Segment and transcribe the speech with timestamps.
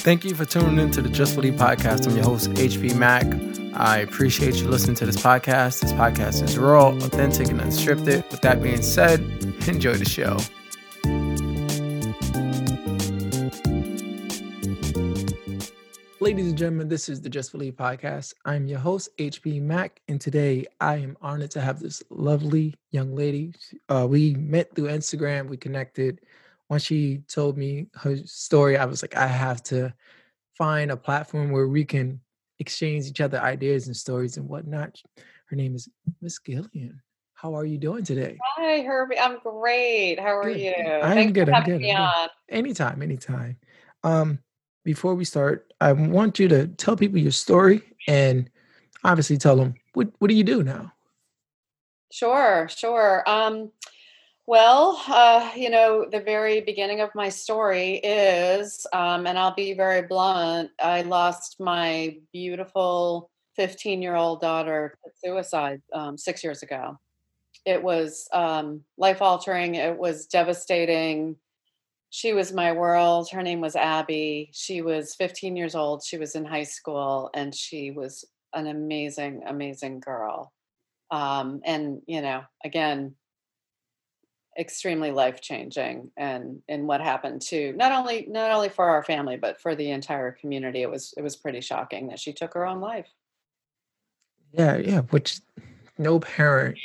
[0.00, 2.08] Thank you for tuning in to the Just Believe podcast.
[2.08, 3.26] I'm your host, HB Mac.
[3.74, 5.80] I appreciate you listening to this podcast.
[5.80, 8.30] This podcast is raw, authentic, and unscripted.
[8.30, 9.20] With that being said,
[9.68, 10.38] enjoy the show.
[16.20, 18.34] Ladies and gentlemen, this is the Just Believe podcast.
[18.44, 23.14] I'm your host, HB Mac, and today I am honored to have this lovely young
[23.14, 23.52] lady.
[23.88, 26.20] Uh, we met through Instagram, we connected
[26.68, 29.94] once she told me her story, I was like, I have to
[30.56, 32.20] find a platform where we can
[32.58, 35.00] exchange each other ideas and stories and whatnot.
[35.46, 35.88] Her name is
[36.20, 37.00] Miss Gillian.
[37.34, 38.36] How are you doing today?
[38.56, 39.18] Hi, Herbie.
[39.18, 40.18] I'm great.
[40.18, 40.60] How are good.
[40.60, 40.74] you?
[40.74, 41.48] I'm Thanks good.
[41.48, 41.80] I'm good.
[41.80, 42.12] me I'm on.
[42.12, 42.30] good.
[42.54, 43.56] Anytime, anytime.
[44.02, 44.40] Um,
[44.84, 48.50] before we start, I want you to tell people your story and
[49.04, 50.92] obviously tell them what what do you do now?
[52.10, 53.22] Sure, sure.
[53.26, 53.70] Um,
[54.48, 59.74] well, uh, you know, the very beginning of my story is, um, and I'll be
[59.74, 66.62] very blunt, I lost my beautiful 15 year old daughter to suicide um, six years
[66.62, 66.98] ago.
[67.66, 71.36] It was um, life altering, it was devastating.
[72.08, 73.28] She was my world.
[73.30, 74.48] Her name was Abby.
[74.54, 76.02] She was 15 years old.
[76.02, 80.54] She was in high school and she was an amazing, amazing girl.
[81.10, 83.14] Um, and, you know, again,
[84.58, 89.36] extremely life changing and and what happened to not only not only for our family
[89.36, 92.66] but for the entire community it was it was pretty shocking that she took her
[92.66, 93.06] own life
[94.52, 95.40] Yeah, yeah, which
[95.96, 96.78] no parent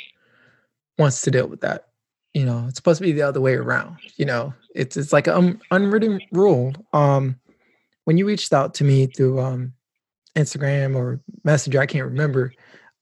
[0.98, 1.88] wants to deal with that.
[2.32, 3.98] You know, it's supposed to be the other way around.
[4.16, 6.72] You know, it's it's like an unwritten rule.
[6.92, 7.36] Um,
[8.04, 9.72] when you reached out to me through um
[10.36, 12.52] Instagram or Messenger, I can't remember.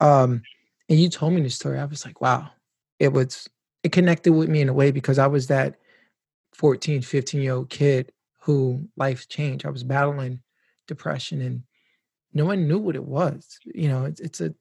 [0.01, 0.43] Um,
[0.89, 2.51] and you told me the story, I was like, wow,
[2.99, 3.49] it was
[3.83, 5.77] it connected with me in a way because I was that
[6.55, 9.67] 14, 15 year old kid who life changed.
[9.67, 10.41] I was battling
[10.87, 11.63] depression and
[12.35, 13.59] no one knew what it was.
[13.65, 14.55] You know, it's it's a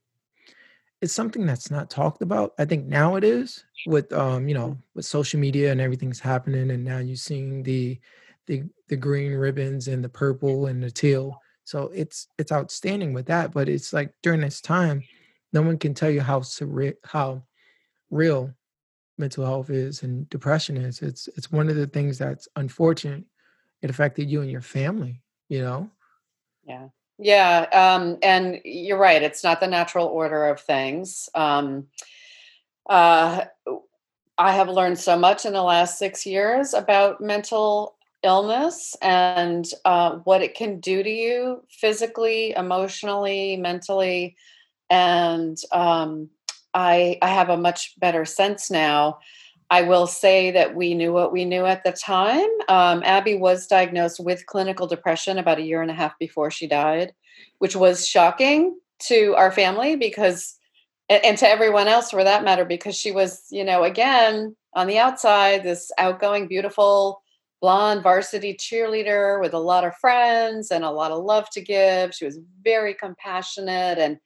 [1.02, 2.53] it's something that's not talked about.
[2.59, 6.72] I think now it is with um, you know, with social media and everything's happening
[6.72, 8.00] and now you're seeing the
[8.47, 11.40] the the green ribbons and the purple and the teal.
[11.63, 15.03] So it's it's outstanding with that, but it's like during this time,
[15.53, 17.44] no one can tell you how surre- how
[18.09, 18.53] real
[19.21, 21.01] mental health is and depression is.
[21.01, 23.23] It's it's one of the things that's unfortunate.
[23.81, 25.89] It affected you and your family, you know?
[26.65, 26.87] yeah
[27.17, 31.87] yeah um and you're right it's not the natural order of things um
[32.89, 33.45] uh
[34.37, 40.11] i have learned so much in the last six years about mental illness and uh,
[40.25, 44.35] what it can do to you physically emotionally mentally
[44.91, 46.29] and um,
[46.73, 49.19] I, I have a much better sense now
[49.71, 52.49] I will say that we knew what we knew at the time.
[52.67, 56.67] Um, Abby was diagnosed with clinical depression about a year and a half before she
[56.67, 57.13] died,
[57.59, 60.57] which was shocking to our family because,
[61.07, 64.88] and, and to everyone else for that matter, because she was, you know, again, on
[64.88, 67.23] the outside, this outgoing, beautiful,
[67.61, 72.13] blonde varsity cheerleader with a lot of friends and a lot of love to give.
[72.13, 74.17] She was very compassionate and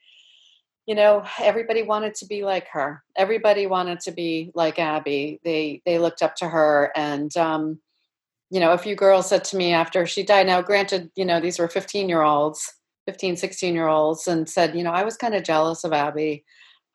[0.86, 3.04] you know everybody wanted to be like her.
[3.16, 5.40] Everybody wanted to be like abby.
[5.44, 7.80] They they looked up to her and um
[8.50, 11.40] you know a few girls said to me after she died now granted you know
[11.40, 12.72] these were 15 year olds
[13.08, 16.46] 15 16 year olds and said you know i was kind of jealous of abby.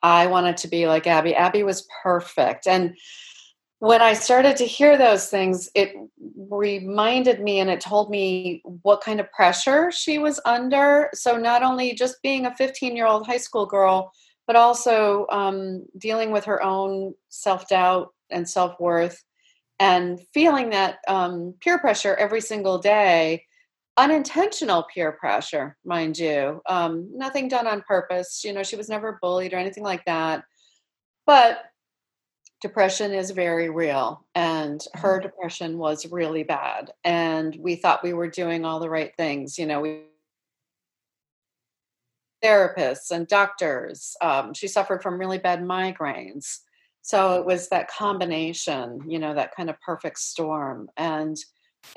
[0.02, 1.34] I wanted to be like abby.
[1.34, 2.66] Abby was perfect.
[2.66, 2.96] And
[3.80, 5.94] when I started to hear those things, it
[6.50, 11.08] reminded me and it told me what kind of pressure she was under.
[11.14, 14.12] So, not only just being a 15 year old high school girl,
[14.46, 19.24] but also um, dealing with her own self doubt and self worth
[19.78, 23.46] and feeling that um, peer pressure every single day.
[23.96, 26.60] Unintentional peer pressure mind you.
[26.68, 28.42] Um, nothing done on purpose.
[28.44, 30.44] You know she was never bullied or anything like that.
[31.26, 31.60] But
[32.60, 35.22] depression is very real and her Mhm.
[35.22, 39.66] depression was really bad and we thought we were doing all the right things you
[39.66, 40.04] know we
[42.42, 46.60] therapists and doctors um, she suffered from really bad migraines.
[47.02, 51.36] So it was that combination you know that kind of perfect storm and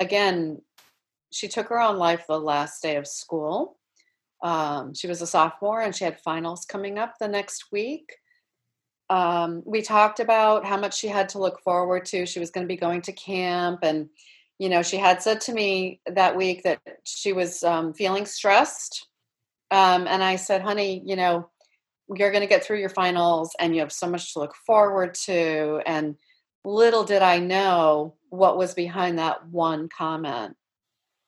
[0.00, 0.60] again
[1.32, 3.78] she took her own life the last day of school.
[4.42, 8.16] Um, she was a sophomore and she had finals coming up the next week
[9.14, 12.26] um, we talked about how much she had to look forward to.
[12.26, 14.08] She was going to be going to camp, and
[14.58, 19.06] you know, she had said to me that week that she was um, feeling stressed.
[19.70, 21.48] Um, and I said, "Honey, you know,
[22.12, 25.14] you're going to get through your finals, and you have so much to look forward
[25.26, 26.16] to." And
[26.64, 30.56] little did I know what was behind that one comment.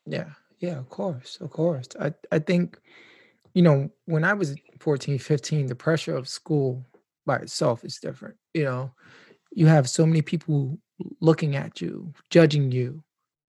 [0.07, 0.31] Yeah.
[0.59, 1.87] Yeah, of course, of course.
[2.01, 2.81] I I think,
[3.55, 6.85] you know, when I was 14, 15, the pressure of school
[7.27, 8.37] by itself is different.
[8.55, 8.93] You know,
[9.53, 10.79] you have so many people
[11.21, 13.03] looking at you, judging you,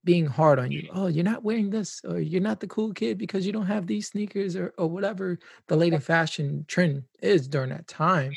[0.04, 0.88] being hard on you.
[0.92, 3.86] Oh, you're not wearing this, or you're not the cool kid because you don't have
[3.86, 8.32] these sneakers, or or whatever the latest fashion trend is during that time.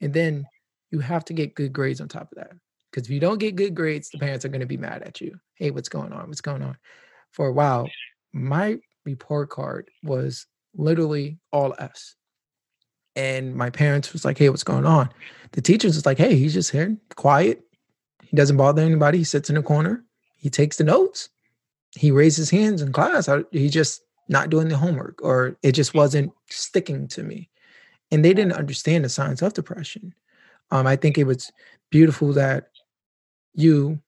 [0.00, 0.46] And then
[0.90, 2.52] you have to get good grades on top of that.
[2.90, 5.20] Because if you don't get good grades, the parents are going to be mad at
[5.20, 5.38] you.
[5.56, 6.28] Hey, what's going on?
[6.28, 6.76] What's going on?
[7.32, 7.88] For a while,
[8.32, 12.16] my report card was literally all F's.
[13.16, 15.08] And my parents was like, hey, what's going on?
[15.52, 17.62] The teachers was like, hey, he's just here, quiet.
[18.22, 19.18] He doesn't bother anybody.
[19.18, 20.04] He sits in a corner.
[20.36, 21.30] He takes the notes.
[21.96, 23.28] He raises hands in class.
[23.52, 27.48] He's just not doing the homework, or it just wasn't sticking to me.
[28.10, 30.14] And they didn't understand the signs of depression.
[30.70, 31.50] Um, I think it was
[31.90, 32.68] beautiful that
[33.54, 34.00] you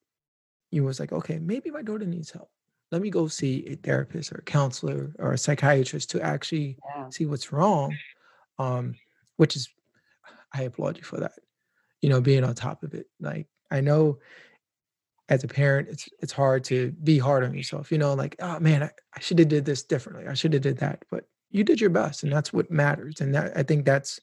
[0.70, 2.50] you was like, okay, maybe my daughter needs help.
[2.92, 7.08] Let me go see a therapist or a counselor or a psychiatrist to actually Yeah.
[7.08, 7.96] see what's wrong.
[8.58, 8.94] Um,
[9.36, 9.68] which is
[10.52, 11.32] I applaud you for that.
[12.02, 13.06] You know, being on top of it.
[13.20, 14.18] Like I know
[15.28, 17.92] as a parent, it's it's hard to be hard on yourself.
[17.92, 20.26] You know, like, oh man, I, I should have did this differently.
[20.26, 21.04] I should have did that.
[21.10, 23.20] But you did your best, and that's what matters.
[23.20, 24.20] And that I think that's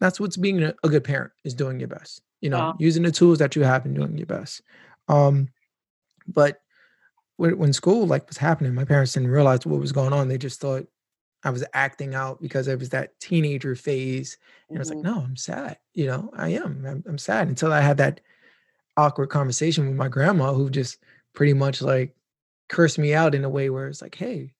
[0.00, 2.22] that's what's being a, a good parent is doing your best.
[2.40, 4.60] You know, Well, using the tools that you have and doing your best.
[5.08, 5.48] Um,
[6.28, 6.60] but
[7.36, 10.28] when, when school like was happening, my parents didn't realize what was going on.
[10.28, 10.86] They just thought
[11.46, 14.38] I was acting out because it was that teenager phase.
[14.72, 15.78] And I was like, mhm, no, I'm sad.
[15.94, 16.84] You know, I am.
[16.86, 18.20] I'm, I'm sad until I had that
[18.96, 20.98] awkward conversation with my grandma who just
[21.34, 22.16] pretty much like
[22.68, 24.52] cursed me out in a way where it's like, hey,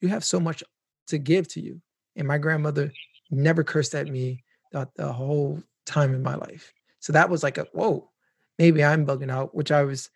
[0.00, 0.62] you have so much
[1.08, 1.80] to give to you.
[2.16, 2.92] And my grandmother
[3.30, 6.72] never cursed at me the, the whole time in my life.
[7.00, 8.10] So that was like a whoa,
[8.58, 10.10] maybe I'm bugging out, which I was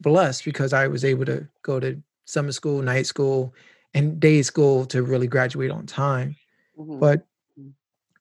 [0.00, 3.54] blessed because I was able to go to summer school, night school,
[3.94, 6.36] and day school to really graduate on time.
[6.78, 7.26] mhm, But
[7.58, 7.72] mhm.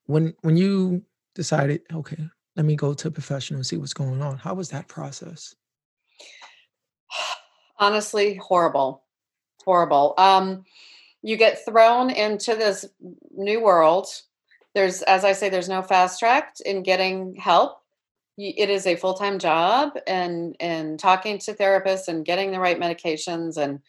[0.06, 1.04] when when you
[1.36, 4.70] decided, okay, let me go to a professional and see what's going on, how was
[4.70, 5.56] that process?
[7.80, 9.04] Honestly, horrible,
[9.66, 10.14] horrible.
[10.18, 10.66] Um,
[11.22, 12.86] you get thrown into this
[13.36, 14.08] new world.
[14.74, 17.82] There's, as I say, there's no fast track in getting help.
[18.38, 22.80] It is a full time job, and and talking to therapists and getting the right
[22.80, 23.80] medications and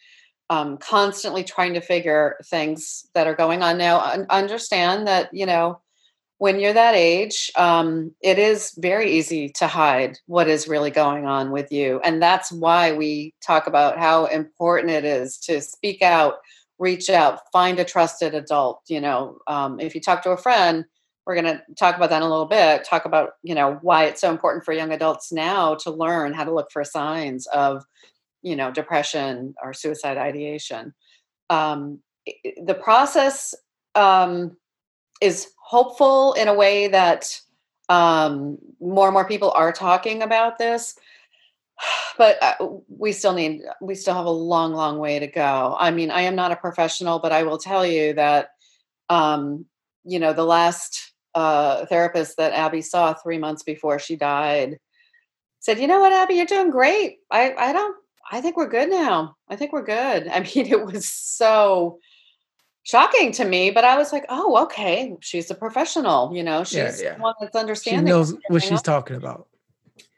[0.49, 3.99] um, constantly trying to figure things that are going on now.
[3.99, 5.79] Un- understand that you know
[6.39, 11.25] when you're that age, um, it is very easy to hide what is really going
[11.25, 11.99] on with you.
[12.03, 16.35] And that's why we talk about how important it is to speak out,
[16.79, 18.81] reach out, find a trusted adult.
[18.87, 20.85] You know, um, if you talk to a friend,
[21.25, 24.05] we're going to talk about that in a little bit, talk about, you know, why
[24.05, 27.83] it's so important for young adults now to learn how to look for signs of,
[28.41, 30.93] you know, depression or suicide ideation.
[31.49, 31.99] Um,
[32.63, 33.55] the process,
[33.95, 34.55] um,
[35.21, 37.39] is hopeful in a way that
[37.89, 40.95] um, more and more people are talking about this
[42.17, 42.55] but uh,
[42.87, 45.75] we still need we still have a long long way to go.
[45.79, 48.51] I mean i am not a professional but i will tell you that
[49.09, 49.65] um,
[50.03, 54.77] you know the last uh, therapist that abby saw three months before she died
[55.59, 56.35] said you know what abby?
[56.35, 57.17] You're doing great.
[57.31, 57.95] I i don't
[58.29, 61.99] i think we're good now i think we're good i mean it was so
[62.89, 67.01] shocking to me, but I was like, "Oh, okay, she's a professional, you know, she's
[67.01, 67.15] yeah.
[67.15, 68.07] the one that's understanding.
[68.07, 69.47] She knows what she's talking about.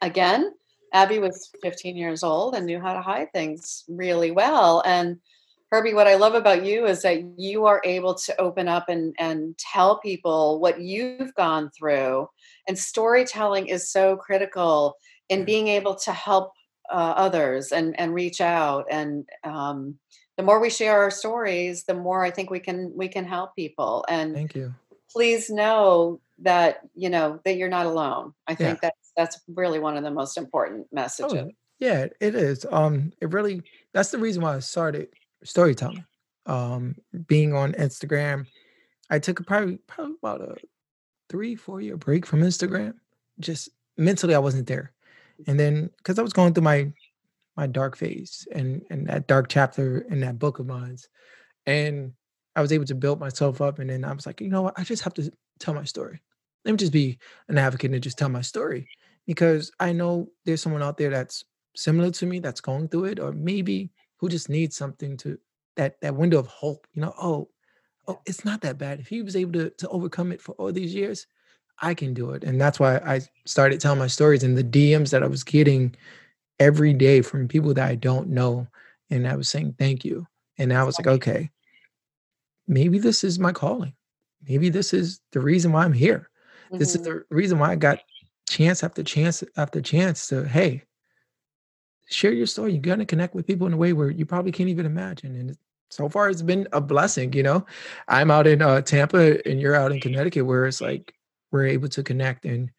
[0.01, 0.53] Again,
[0.93, 5.19] Abby was 15 years old and knew how to hide things really well, and
[5.71, 9.15] Herbie, what I love about you is that you are able to open up and
[9.19, 12.29] and tell people what you've gone through,
[12.67, 14.95] and storytelling is so critical
[15.29, 16.51] in being able to help,
[16.91, 19.97] uh, others and and reach out, and, um,
[20.37, 23.55] the more we share our stories, the more I think we can we can help
[23.55, 24.73] people, and Thank you.
[25.11, 28.33] please know that, you know, that you're not alone.
[28.47, 28.57] I Yeah.
[28.57, 31.33] think that's that's really one of the most important messages.
[31.33, 32.65] Oh, yeah, it is.
[32.71, 33.61] Um, it really
[33.93, 35.09] that's the reason why I started
[35.43, 36.05] storytelling.
[36.47, 36.95] Um,
[37.27, 38.47] being on Instagram,
[39.09, 40.55] I took a probably probably about a
[41.29, 42.93] three, four year break from Instagram.
[43.39, 44.91] Just mentally, I wasn't there.
[45.47, 46.91] And then because I was going through my
[47.57, 50.97] my dark phase and and that dark chapter in that book of mine,
[51.65, 52.13] and
[52.55, 53.79] I was able to build myself up.
[53.79, 54.77] And then I was like, you know what?
[54.77, 56.21] I just have to tell my story.
[56.65, 57.17] Let me just be
[57.47, 58.87] an advocate and just tell my story
[59.25, 61.43] because I know there's someone out there that's
[61.75, 65.39] similar to me that's going through it, or maybe who just needs something to
[65.75, 66.87] that that window of hope.
[66.93, 67.49] You know, oh,
[68.07, 68.99] oh, it's not that bad.
[68.99, 71.27] If he was able to to overcome it for all these years,
[71.81, 72.43] I can do it.
[72.43, 75.95] And that's why I started telling my stories and the DMs that I was getting
[76.59, 78.67] every day from people that I don't know.
[79.09, 80.27] And I was saying thank you.
[80.57, 81.49] And I was like, okay,
[82.67, 83.93] maybe this is my calling.
[84.47, 86.29] Maybe this is the reason why I'm here.
[86.67, 86.77] Mm-hmm.
[86.77, 87.19] This is mm-hmm.
[87.29, 87.99] the reason why I got
[88.49, 90.83] chance after chance after chance to, hey,
[92.09, 92.73] share your story.
[92.73, 95.35] You're gonna connect with people in a way where you probably can't even imagine.
[95.35, 95.57] And
[95.89, 97.33] so far, it's been a blessing.
[97.33, 97.65] You know,
[98.07, 101.13] I'm out in uh, Tampa, and you're out in Connecticut, where it's like
[101.51, 102.71] we're able to connect and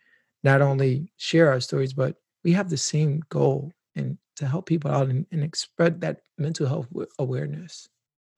[0.42, 4.90] not only share our stories, but we have the same goal and to help people
[4.90, 6.88] out and, and spread that mental health
[7.18, 7.88] awareness.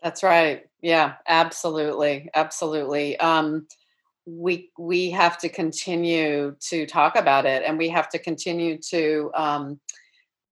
[0.02, 0.64] That's right.
[0.82, 3.18] Yeah, absolutely, absolutely.
[3.18, 3.66] Um,
[4.26, 9.30] we we have to continue to talk about it, and we have to continue to
[9.34, 9.80] um,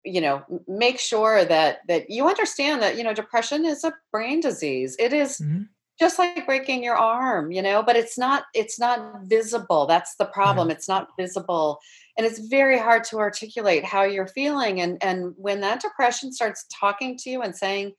[0.04, 4.40] you know make sure that that you understand that you know depression is a brain
[4.40, 5.62] disease it is mm-hmm.
[6.02, 10.24] Just like breaking your arm you know but it's not it's not visible that's the
[10.24, 11.78] problem it's not visible
[12.18, 16.66] and it's very hard to articulate how you're feeling and and when that depression starts
[16.72, 17.92] talking to you and saying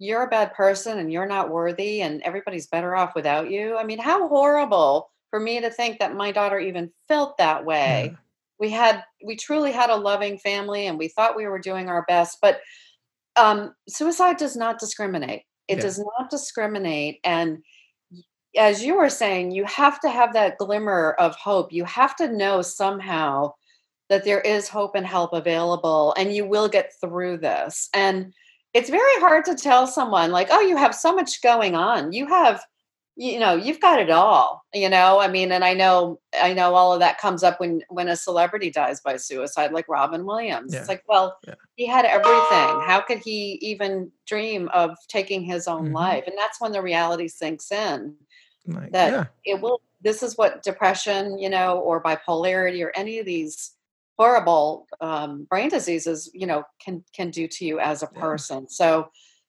[0.00, 3.84] you're a bad person and you're not worthy and everybody's better off without you i
[3.84, 8.10] mean how horrible for me to think that my daughter even felt that way.
[8.10, 8.16] Yeah
[8.58, 12.06] we had we truly had a loving family and we thought we were doing our
[12.08, 12.60] best but
[13.36, 15.82] um, suicide does not discriminate it yeah.
[15.82, 17.58] does not discriminate and
[18.56, 22.32] as you were saying you have to have that glimmer of hope you have to
[22.32, 23.52] know somehow
[24.08, 28.32] that there is hope and help available and you will get through this and
[28.72, 32.26] it's very hard to tell someone like oh you have so much going on you
[32.26, 32.62] have
[33.16, 36.74] you know you've got it all you know i mean and i know i know
[36.74, 40.72] all of that comes up when when a celebrity dies by suicide like robin williams
[40.72, 40.80] yeah.
[40.80, 41.54] it's like well yeah.
[41.76, 45.94] he had everything how could he even dream of taking his own mm-hmm.
[45.94, 48.14] life and that's when the reality sinks in
[48.66, 49.54] like, that yeah.
[49.54, 53.72] it will this is what depression you know or bipolarity or any of these
[54.18, 59.08] horrible um, brain diseases you know can can do to you as a person so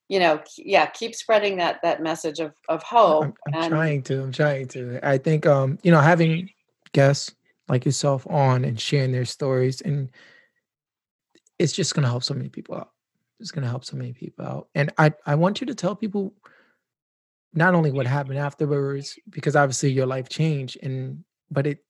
[0.10, 4.02] you know yeah keep spreading that that message of of hope I'm, I'm and, trying
[4.04, 5.00] to i'm trying to.
[5.04, 6.50] I think um you know having
[6.94, 7.34] guests
[7.68, 10.10] like yourself on and sharing their stories and
[11.60, 12.92] it's just going to help so many people out.
[13.40, 14.68] It's going to help so many people out.
[14.76, 16.34] And i i want you to tell people
[17.54, 21.84] not only what happened afterwards because obviously your life changed and but it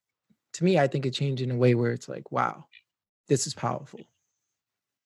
[0.53, 2.65] to me i think it changed in a way where it's like wow
[3.27, 3.99] this is powerful.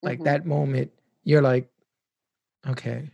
[0.02, 0.26] Like mm-hmm.
[0.26, 0.92] that moment
[1.24, 1.70] you're like
[2.68, 3.10] okay,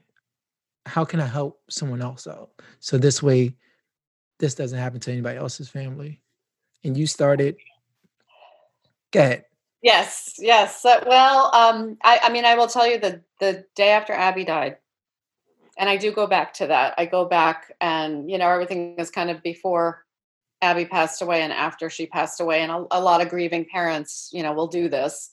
[0.86, 2.50] how can I help someone else out?
[2.80, 3.56] So this way,
[4.40, 6.22] this doesn't happen to anybody else's family.
[6.84, 7.58] And you started,
[9.12, 9.46] go ahead.
[9.82, 10.82] Yes, yes.
[10.84, 14.78] Well, um, I, I mean, I will tell you the the day after Abby died,
[15.78, 16.96] and I do go back to that.
[16.98, 20.06] I go back, and you know, everything is kind of before
[20.62, 24.30] Abby passed away and after she passed away, and a, a lot of grieving parents,
[24.34, 25.32] you know, will do this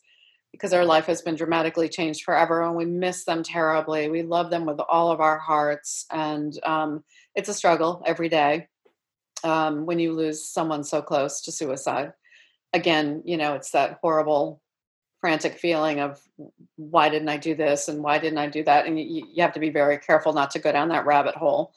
[0.55, 4.09] because our life has been dramatically changed forever and we miss them terribly.
[4.09, 6.07] We love them with all of our hearts.
[6.13, 7.03] And um,
[7.35, 8.69] it's a struggle every day
[9.43, 12.13] um, when you lose someone so close to suicide.
[12.73, 14.61] Again, you know, it's that horrible,
[15.21, 16.23] frantic feeling of
[16.77, 18.87] why didn't I do this and why didn't I do that?
[18.87, 21.75] And you, you have to be very careful not to go down that rabbit hole.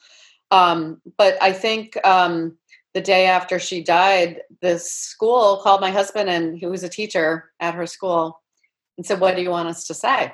[0.51, 2.57] Um, but I think um,
[2.93, 7.51] the day after she died, this school called my husband and he was a teacher
[7.59, 8.39] at her school
[8.97, 10.33] and said, What do you want us to say?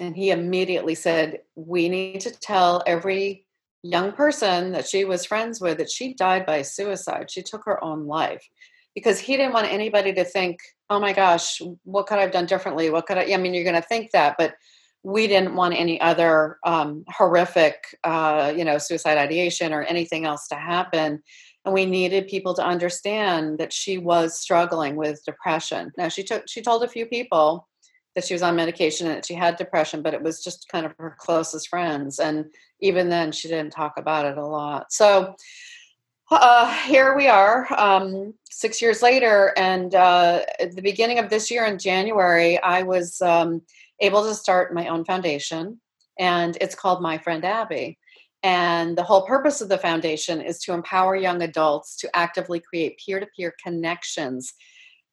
[0.00, 3.46] And he immediately said, We need to tell every
[3.82, 7.30] young person that she was friends with that she died by suicide.
[7.30, 8.48] She took her own life
[8.94, 10.58] because he didn't want anybody to think,
[10.90, 12.90] oh my gosh, what could I have done differently?
[12.90, 14.54] What could I, I mean, you're going to think that, but
[15.02, 20.46] we didn't want any other um, horrific, uh, you know, suicide ideation or anything else
[20.48, 21.22] to happen
[21.64, 25.92] and we needed people to understand that she was struggling with depression.
[25.96, 27.68] Now she took she told a few people
[28.14, 30.84] that she was on medication and that she had depression but it was just kind
[30.84, 32.18] of her closest friends.
[32.18, 32.46] And
[32.80, 34.92] even then she didn't talk about it a lot.
[34.92, 35.36] So
[36.30, 39.52] uh, here we are um, six years later.
[39.56, 43.62] And uh, at the beginning of this year in january i was um,
[44.00, 45.80] able to start my own foundation.
[46.18, 47.98] And it's called my friend abby
[48.42, 53.00] and the whole purpose of the foundation is to empower young adults to actively create
[53.04, 54.52] peer to peer connections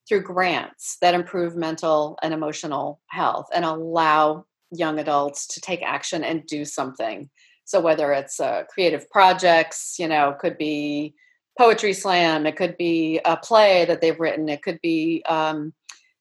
[0.08, 6.24] through grants that improve mental and emotional health and allow young adults to take action
[6.24, 7.30] and do something.
[7.66, 11.14] So, whether it's uh, creative projects, you know, could be
[11.58, 15.74] poetry slam, it could be a play that they've written, it could be um,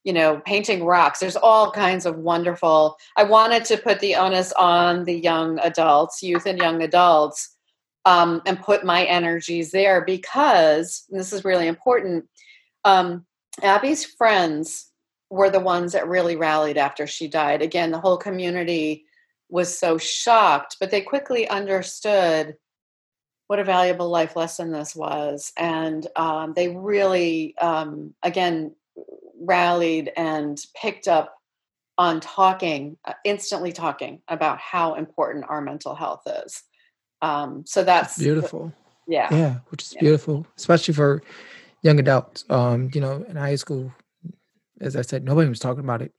[0.08, 1.18] you know, painting rocks.
[1.18, 2.96] There's all kinds of wonderful.
[3.18, 7.54] I wanted to put the onus on the young adults, youth and young adults,
[8.06, 12.24] um, and put my energies there because this is really important.
[12.86, 13.26] Um,
[13.62, 14.90] Abby's friends
[15.28, 17.60] were the ones that really rallied after she died.
[17.60, 19.04] Again, the whole community
[19.50, 22.56] was so shocked, but they quickly understood
[23.48, 25.52] what a valuable life lesson this was.
[25.58, 28.74] And um, they really, um, again,
[29.40, 31.34] rallied and picked up
[31.96, 36.62] on talking, uh, instantly talking about how important our mental health is.
[37.22, 38.72] Um, so that's, that's beautiful.
[39.08, 39.28] Yeah.
[39.34, 40.00] Yeah, which is yeah.
[40.00, 41.22] beautiful, especially for
[41.82, 42.44] young adults.
[42.50, 43.92] Um, you know, in high school,
[44.80, 46.12] as I said, nobody was talking about it.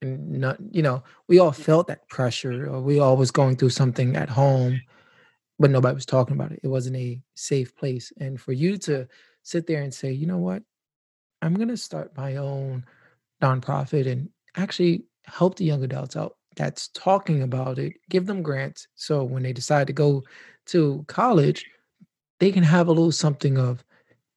[0.00, 3.70] And not, you know, we all felt that pressure, or we all was going through
[3.70, 4.80] something at home,
[5.58, 6.60] but nobody was talking about it.
[6.62, 8.12] It wasn't a safe place.
[8.18, 9.08] And for you to
[9.42, 10.62] sit there and say, you know what,
[11.42, 12.84] I'm gonna start my own
[13.42, 18.88] nonprofit and actually help the young adults out that's talking about it, give them grants.
[18.96, 20.24] So when they decide to go
[20.66, 21.64] to college,
[22.40, 23.84] they can have a little something of,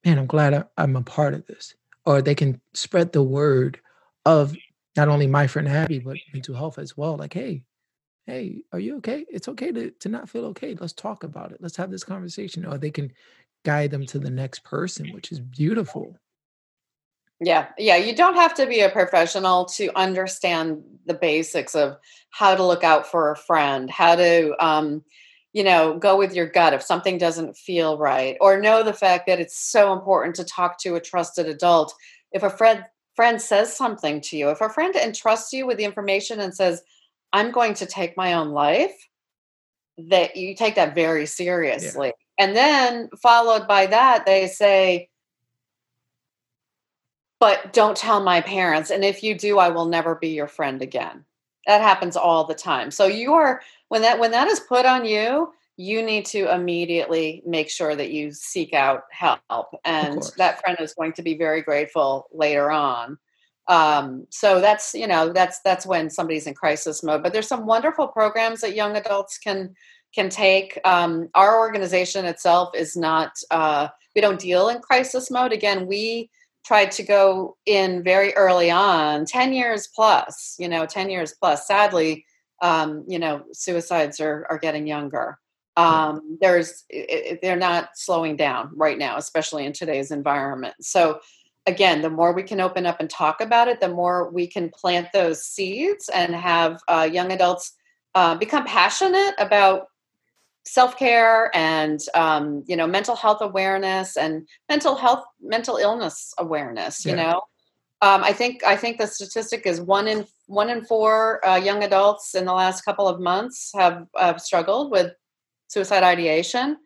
[0.05, 1.73] man, I'm glad I'm a part of this.
[2.05, 3.79] Or they can spread the word
[4.25, 4.55] of
[4.95, 7.17] not only my friend Abby, but mental health as well.
[7.17, 7.63] Like, hey,
[8.27, 9.25] hey, are you okay?
[9.29, 10.75] It's okay to, to not feel okay.
[10.75, 11.59] Let's talk about it.
[11.59, 12.65] Let's have this conversation.
[12.65, 13.11] Or they can
[13.63, 16.17] guide them to the next person, which is beautiful.
[17.43, 17.95] Yeah, yeah.
[17.95, 21.97] You don't have to be a professional to understand the basics of
[22.29, 25.03] how to look out for a friend, how to, um,
[25.53, 29.25] you know, go with your gut if something doesn't feel right, or know the fact
[29.27, 31.93] that it's so important to talk to a trusted adult.
[32.31, 35.83] If a friend friend says something to you, if a friend entrusts you with the
[35.85, 36.83] information and says,
[37.33, 38.95] "I'm going to take my own life,"
[39.97, 42.13] that you take that very seriously.
[42.39, 42.45] Yeah.
[42.45, 45.09] And then followed by that, they say
[47.41, 48.91] but don't tell my parents.
[48.91, 51.25] And if you do, I will never be your friend again.
[51.65, 52.91] That happens all the time.
[52.91, 57.41] So you are when that when that is put on you, you need to immediately
[57.43, 59.75] make sure that you seek out help.
[59.83, 63.17] And that friend is going to be very grateful later on.
[63.67, 67.23] Um, so that's you know that's that's when somebody's in crisis mode.
[67.23, 69.73] But there's some wonderful programs that young adults can
[70.13, 70.77] can take.
[70.85, 75.53] Um, our organization itself is not uh, we don't deal in crisis mode.
[75.53, 76.29] Again, we
[76.65, 81.67] tried to go in very early on 10 years plus you know 10 years plus.
[81.67, 82.25] Sadly
[82.61, 85.37] um, you know suicides are, are getting younger.
[85.77, 90.75] Um, there's it, they're not slowing down right now especially in today's environment.
[90.81, 91.19] So
[91.65, 94.69] again the more we can open up and talk about it the more we can
[94.69, 97.73] plant those seeds and have uh, young adults
[98.15, 99.87] uh, become passionate about
[100.65, 107.15] self-care and um, you know mental health awareness and mental health mental illness awareness you
[107.15, 107.41] know?
[108.03, 111.83] Um, i think i think the statistic is one in one in four uh, young
[111.83, 115.13] adults in the last couple of months have uh, struggled with
[115.71, 116.77] suicide ideation.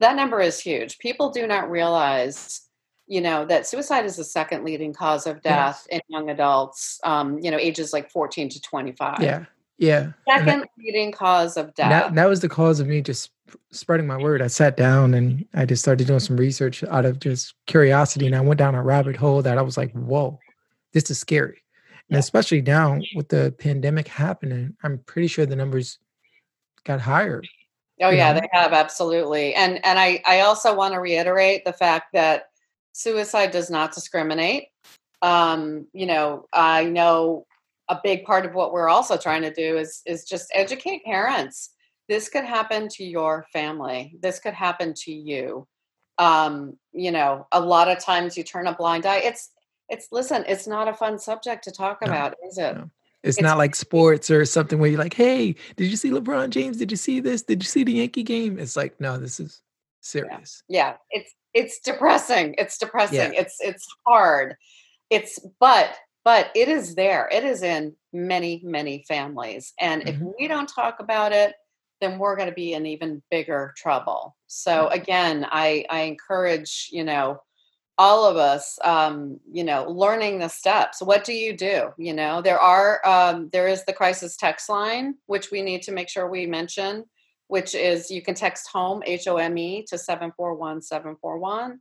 [0.00, 0.98] That number is huge.
[0.98, 2.62] People do not realize
[3.08, 6.00] you know that suicide is the second leading cause of death yes.
[6.00, 9.44] in young adults um, you know ages like 14 to 25 yeah
[9.82, 10.12] yeah.
[10.28, 11.90] Second that, leading cause of death.
[11.90, 13.32] That, that was the cause of me just
[13.72, 14.40] spreading my word.
[14.40, 18.26] I sat down and I just started doing some research out of just curiosity.
[18.26, 20.38] And I went down a rabbit hole that I was like, whoa,
[20.92, 21.60] this is scary.
[22.08, 22.18] And yeah.
[22.18, 25.98] especially now with the pandemic happening, I'm pretty sure the numbers
[26.84, 27.42] got higher.
[28.00, 28.40] Oh yeah, know?
[28.40, 29.54] they have absolutely.
[29.54, 32.50] And and I I also want to reiterate the fact that
[32.92, 34.68] suicide does not discriminate.
[35.22, 37.46] Um, you know, I know
[37.92, 41.70] a big part of what we're also trying to do is is just educate parents.
[42.08, 44.16] This could happen to your family.
[44.20, 45.66] This could happen to you.
[46.18, 49.18] Um you know a lot of times you turn a blind eye.
[49.18, 49.50] It's
[49.88, 52.74] it's listen it's not a fun subject to talk no, about is it?
[52.76, 52.90] no.
[53.22, 56.48] it's, it's, not like sports or something where you're like hey did you see lebron
[56.48, 56.78] james?
[56.78, 57.42] Did you see this?
[57.42, 58.58] Did you see the yankee game?
[58.58, 59.60] It's like no this is
[60.00, 60.62] serious.
[60.66, 60.96] Yeah, yeah.
[61.10, 62.54] it's it's depressing.
[62.56, 63.32] It's depressing.
[63.34, 63.40] Yeah.
[63.40, 64.56] it's it's hard.
[65.10, 67.28] It's but but it is there.
[67.32, 69.72] It is in many, many families.
[69.80, 70.26] And mm-hmm.
[70.26, 71.54] if we don't talk about it,
[72.00, 74.36] then we're going to be in even bigger trouble.
[74.48, 77.40] So again, I, I encourage, you know,
[77.98, 81.00] all of us, um, you know, learning the steps.
[81.00, 81.90] What do you do?
[81.98, 85.92] You know, there are, um, there is the crisis text line, which we need to
[85.92, 87.04] make sure we mention,
[87.46, 91.78] which is you can text home, H O M E, to 741 741.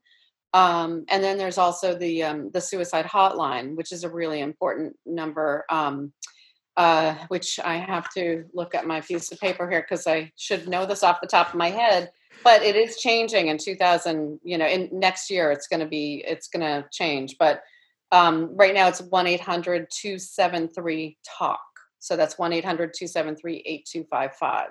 [0.54, 4.96] Um, and then there's also the um, the suicide hotline, which is a really important
[5.06, 5.66] number.
[5.70, 6.14] Um,
[6.78, 10.70] uh, which I have to look at my piece of paper here because I should
[10.70, 12.10] know this off the top of my head.
[12.46, 14.40] But it is changing in 2000.
[14.44, 17.36] You know, in next year it's going to be it's going to change.
[17.38, 17.62] But
[18.12, 21.60] um, right now it's one 800 273 talk.
[22.00, 24.70] So that's one 800 273 8255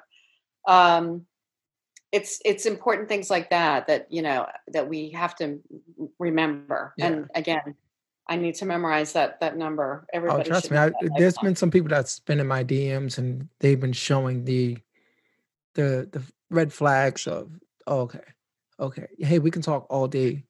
[0.68, 1.26] um,
[2.12, 5.60] it's it's important things like that that you know that we have to
[6.18, 7.06] remember yeah.
[7.06, 7.74] and again
[8.30, 10.06] I need to memorize that that number.
[10.14, 10.76] Oh, trust me.
[10.76, 14.78] I, there's been some people that's been in my DMs and they've been showing the
[15.74, 17.50] the the red flags of
[17.88, 18.20] oh, okay,
[18.78, 20.44] okay, hey, we can talk all day,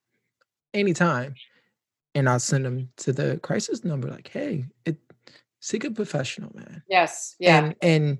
[0.74, 1.34] anytime,
[2.14, 4.08] and I'll send them to the crisis number.
[4.08, 4.98] Like, hey, it
[5.60, 6.82] seek a professional, man.
[6.86, 7.36] Yes.
[7.38, 7.64] Yeah.
[7.64, 8.18] And and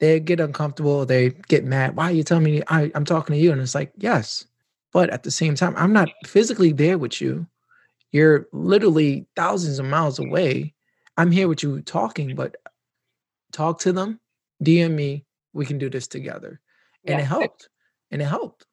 [0.00, 1.06] they get uncomfortable.
[1.06, 1.96] They get mad.
[1.96, 3.52] Why are you telling me I, I'm talking to you?
[3.52, 4.46] And it's like, yes,
[4.92, 7.46] but at the same time, I'm not physically there with you.
[8.12, 10.74] You're literally thousands of miles away.
[11.16, 12.56] I'm here with you talking, but
[13.52, 14.18] talk to them,
[14.64, 15.24] DM me.
[15.52, 16.60] We can do this together.
[17.06, 17.24] And Yeah.
[17.24, 17.68] it helped.
[18.10, 18.66] And it helped.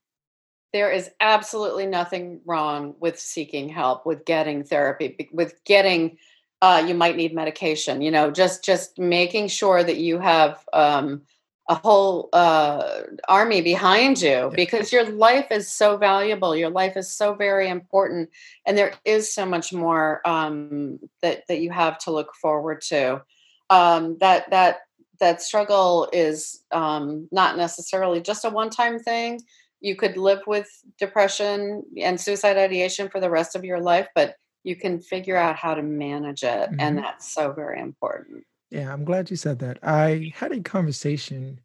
[0.73, 6.17] there is absolutely nothing wrong with seeking help with getting therapy with getting
[6.61, 11.21] uh, you might need medication you know just just making sure that you have um,
[11.69, 14.49] a whole uh, army behind you Yeah.
[14.55, 18.29] because your life is so valuable your life is so very important
[18.65, 23.21] and there is so much more um, that that you have to look forward to
[23.69, 24.79] um, that that
[25.19, 29.41] that struggle is um, not necessarily just a one-time thing
[29.79, 30.67] you could live with
[30.97, 34.35] depression and suicide ideation for the rest of your life but
[34.67, 37.01] you can figure out how to manage it and Mhm.
[37.03, 39.79] that's so very important Yeah, I'm glad you said that.
[39.83, 41.59] I had a conversation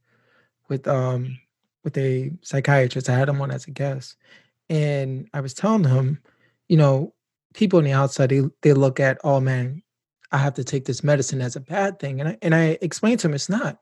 [0.68, 1.38] with um
[1.84, 3.08] with a psychiatrist.
[3.08, 4.16] I had him on as a guest,
[4.70, 6.20] and I was telling him,
[6.68, 7.14] you know,
[7.54, 9.82] people on the outside they they look at, oh man,
[10.30, 13.20] I have to take this medicine as a bad thing, and I and I explained
[13.20, 13.78] to him it's not.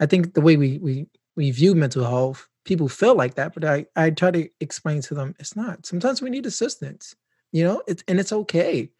[0.00, 1.06] I think the way we we
[1.36, 5.14] we view mental health, people feel like that, but I I try to explain to
[5.14, 5.86] them it's not.
[5.86, 7.14] Sometimes we need assistance,
[7.52, 8.90] you know, it's and it's okay.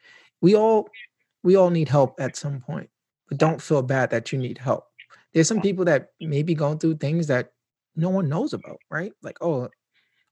[0.40, 0.88] We all
[1.42, 2.90] we all need help at some point,
[3.28, 4.86] but don't feel bad that you need help.
[5.32, 7.52] There's some people that may be going through things that
[7.96, 9.12] no one knows about, right?
[9.22, 9.68] Like, oh,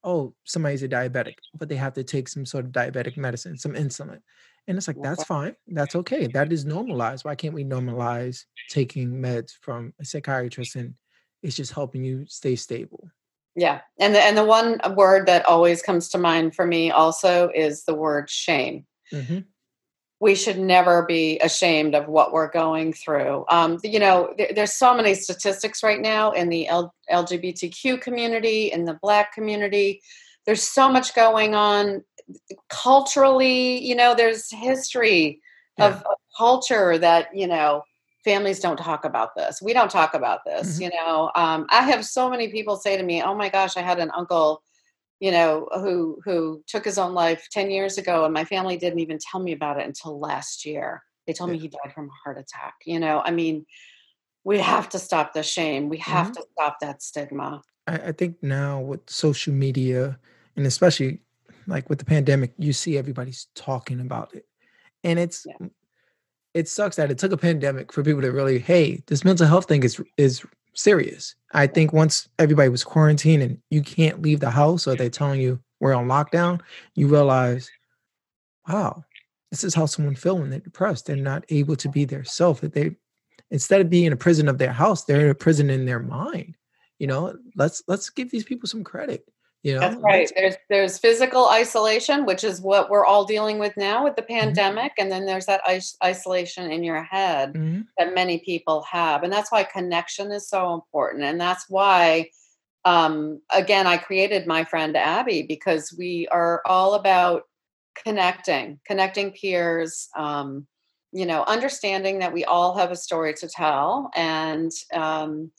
[0.05, 3.73] oh, somebody's a diabetic, but they have to take some sort of diabetic medicine, some
[3.73, 4.21] insulin.
[4.67, 5.57] And it's like, that's fine.
[5.67, 6.27] That's okay.
[6.27, 7.25] That is normalized.
[7.25, 10.95] Why can't we normalize taking meds from a psychiatrist and
[11.43, 13.11] it's just helping you stay stable?
[13.57, 17.51] Yeah and the and the one word that always comes to mind for me also
[17.55, 19.41] is the word shame hmm
[20.21, 23.45] we should never be ashamed of what we're going through.
[23.49, 28.71] Um, you know, there, there's so many statistics right now in the L- LGBTQ community,
[28.71, 30.03] in the Black community.
[30.45, 32.05] There's so much going on
[32.69, 33.83] culturally.
[33.83, 35.41] You know, there's history
[35.79, 37.83] of, of culture that you know
[38.25, 39.61] families don't talk about this.
[39.63, 40.79] We don't talk about this.
[40.79, 40.81] Mhm.
[40.83, 43.83] You know, um, I have so many people say to me, "Oh my gosh, I
[43.83, 44.63] had an uncle."
[45.23, 49.01] you know who who took his own life 10 years ago and my family didn't
[49.01, 52.13] even tell me about it until last year they told me he died from a
[52.25, 53.67] heart attack you know i mean
[54.45, 56.35] we have to stop the shame we have Mhm.
[56.37, 60.19] to stop that stigma I, I think now with social media
[60.57, 61.21] and especially
[61.67, 64.47] like with the pandemic, you see everybody's talking about it.
[65.05, 65.69] And it's Yeah.
[66.55, 69.67] It sucks that it took a pandemic for people to really, hey, this mental health
[69.67, 71.35] thing is is serious.
[71.53, 75.41] I think once everybody was quarantined and you can't leave the house or they're telling
[75.41, 76.61] you we're on lockdown,
[76.95, 77.71] you realize,
[78.69, 79.05] wow,
[79.51, 81.07] this is how someone feel when they're depressed.
[81.07, 82.61] They're not able to be their self.
[82.61, 82.97] That they
[83.51, 86.01] instead of being in a prison of their house, they're in a prison in their
[86.01, 86.57] mind.
[86.99, 89.27] You know, let's let's give these people some credit.
[89.63, 93.77] You know, that's right there's there's physical isolation which is what we're all dealing with
[93.77, 94.41] now with the Mm-hmm.
[94.41, 97.87] pandemic and then there's that is- isolation in your head Mhm.
[97.99, 102.31] that many people have and that's why connection is so important and that's why
[102.87, 107.43] um again i created my friend abby because we are all about
[107.95, 110.67] connecting connecting peers um
[111.13, 115.51] you know understanding that we all have a story to tell and um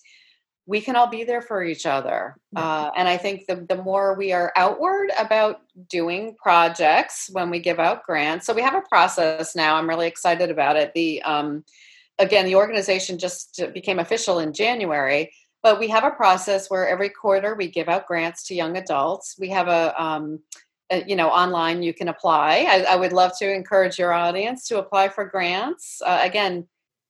[0.65, 4.15] we can all be there for each other uh, and i think the, the more
[4.15, 8.87] we are outward about doing projects when we give out grants so we have a
[8.89, 11.63] process now i'm really excited about it the um,
[12.19, 15.31] again the organization just became official in january
[15.63, 19.35] but we have a process where every quarter we give out grants to young adults
[19.39, 20.39] we have a, um,
[20.91, 24.67] a you know online you can apply I, I would love to encourage your audience
[24.67, 26.67] to apply for grants uh, again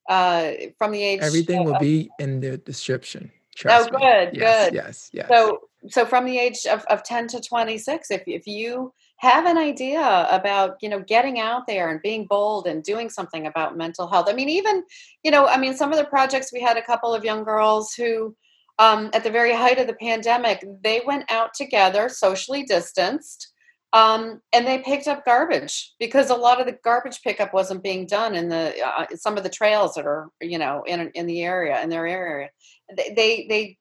[0.09, 3.31] uh, from the age everything will be in the description.
[3.67, 3.99] Oh, Trust me.
[3.99, 4.73] good, Yes, good.
[4.73, 5.27] Yes, yes.
[5.29, 5.59] so
[5.89, 10.27] so from the age of, of 10 to 26 if, if you have an idea
[10.29, 14.27] about you know getting out there and being bold and doing something about mental health
[14.29, 14.83] i mean even
[15.23, 17.93] you know i mean some of the projects we had a couple of young girls
[17.93, 18.35] who
[18.79, 23.50] um, at the very height of the pandemic they went out together socially distanced
[23.93, 28.05] um, and they picked up garbage because a lot of the garbage pickup wasn't being
[28.05, 31.41] done in the uh, some of the trails that are you know in in the
[31.43, 32.49] area in their area
[32.95, 33.77] they they they,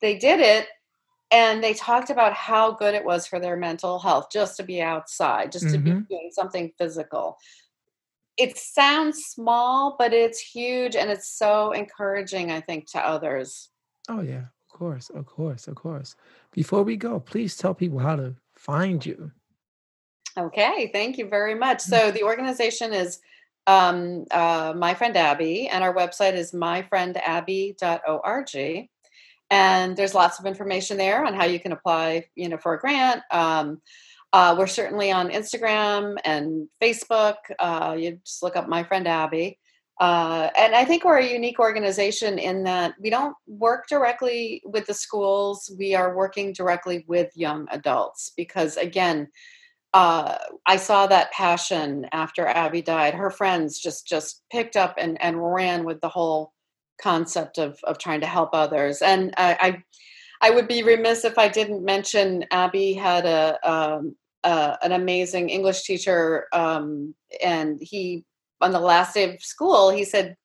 [0.00, 0.68] they did it
[1.32, 4.82] and they talked about how good it was for their mental health just to be
[4.82, 5.84] outside just to Mhm.
[5.84, 7.38] be doing something physical
[8.36, 13.70] it sounds small, but it's huge and it's so encouraging, I think, to others.
[14.08, 16.14] Oh, yeah, of course, of course, of course.
[16.52, 19.32] Before we go, please tell people how to find you.
[20.38, 21.78] Okay, thank you very much.
[21.78, 21.90] Mm.
[21.90, 23.18] So the organization is
[23.66, 28.88] um, uh, My Friend Abby, and our website is myfriendabby.org.
[29.50, 32.78] And there's lots of information there on how you can apply, you know, for a
[32.78, 33.22] grant.
[33.30, 33.80] Um,
[34.32, 37.36] uh, we're certainly on Instagram and Facebook.
[37.58, 39.58] Uh, you just look up My Friend Abby.
[39.98, 44.86] Uh, and I think we're a unique organization in that we don't work directly with
[44.86, 45.72] the schools.
[45.76, 49.26] We are working directly with young adults because, again,
[49.94, 53.14] uh, I saw that passion after Abby died.
[53.14, 56.52] Her friends just just picked up and, and ran with the whole
[57.00, 59.00] concept of of trying to help others.
[59.02, 64.14] And I, I, I would be remiss if I didn't mention Abby had a, um,
[64.44, 68.24] uh, an amazing English teacher, um, and he
[68.60, 70.36] on the last day of school he said,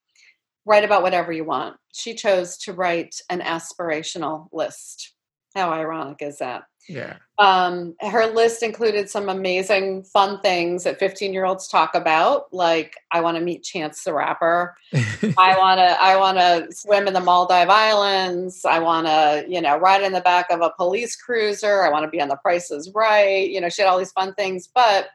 [0.64, 5.13] "Write about whatever you want." She chose to write an aspirational list.
[5.54, 6.64] How ironic is that?
[6.88, 7.16] Yeah.
[7.38, 12.96] Um, her list included some amazing fun things that 15 year olds talk about, like
[13.10, 14.76] I want to meet Chance the Rapper.
[14.92, 18.64] I want to I want to swim in the Maldive Islands.
[18.64, 21.82] I want to you know ride in the back of a police cruiser.
[21.82, 23.48] I want to be on The Price Is Right.
[23.48, 25.08] You know, she had all these fun things, but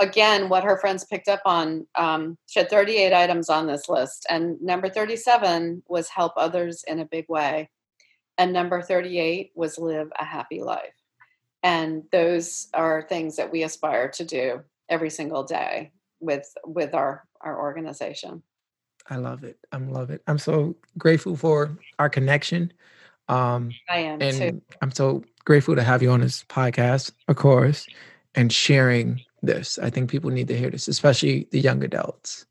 [0.00, 4.26] again, what her friends picked up on, um, she had 38 items on this list,
[4.30, 7.68] and number 37 was help others in a big way.
[8.40, 10.94] And number 38 was live a happy life.
[11.62, 17.28] And those are things that we aspire to do every single day with with our
[17.42, 18.42] our organization.
[19.10, 19.58] I love it.
[19.72, 20.22] I love it.
[20.26, 22.72] I'm so grateful for our connection.
[23.28, 24.62] Um, I am and too.
[24.80, 27.86] I'm so grateful to have you on this podcast, of course,
[28.34, 29.78] and sharing this.
[29.78, 32.46] I think people need to hear this, especially the young adults.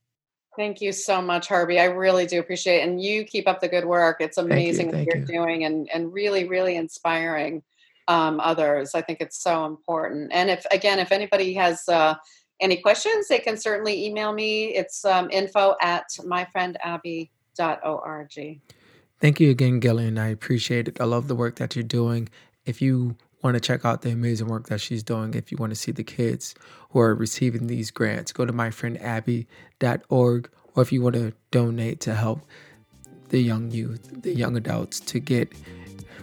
[0.60, 1.80] Thank you so much, Herbie.
[1.80, 2.90] I really do appreciate it.
[2.90, 4.18] And you keep up the good work.
[4.20, 5.26] It's amazing thank what you're you.
[5.26, 7.64] doing and, and really, really inspiring
[8.10, 8.94] um, others.
[8.94, 10.34] I think it's so important.
[10.34, 12.16] And if, again, if anybody has uh,
[12.60, 14.76] any questions, they can certainly email me.
[14.76, 18.60] It's um, info at myfriendabby.org.
[19.22, 20.18] Thank you again, Gillian.
[20.18, 21.00] I appreciate it.
[21.00, 22.28] I love the work that you're doing.
[22.66, 25.72] If you want to check out the amazing work that she's doing, if you want
[25.72, 26.56] to see the kids
[26.92, 30.50] who are receiving these grants, go to myfriendabby.org.
[30.76, 32.42] Or if you want to donate to help
[33.30, 35.52] the young youth, the young adults to get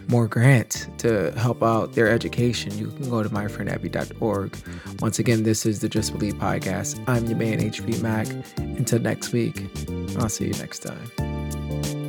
[0.07, 4.57] more grants to help out their education, you can go to myfriendabby.org.
[4.99, 7.03] Once again, this is the Just Believe podcast.
[7.07, 8.27] I'm your man, HB Mac.
[8.57, 9.69] Until next week,
[10.17, 12.06] I'll see you next time.